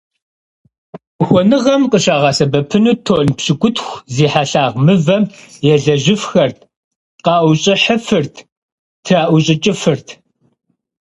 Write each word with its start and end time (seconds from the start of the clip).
Ухуэныгъэм 1.21 1.83
къыщагъэсэбэпыну 1.91 2.95
тонн 3.05 3.27
пщыкӏутху 3.37 3.95
зи 4.13 4.25
хьэлъагъ 4.31 4.75
мывэм 4.85 5.23
елэжьыфхэрт, 5.73 6.57
къаӏущӏыхьыфырт, 7.25 8.35
траӏущӏыкӏыфырт. 9.05 10.07